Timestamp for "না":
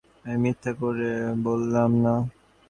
2.03-2.13